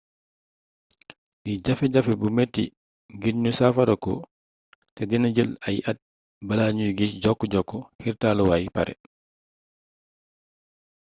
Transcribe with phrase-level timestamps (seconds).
[1.43, 2.63] lii jafe jafe bu metti
[3.15, 4.13] ngir ñu saafarako
[4.95, 5.97] te dina jël ay at
[6.47, 7.69] bala ñu giss jokk-jokk
[8.01, 8.93] xiirtalukaay pare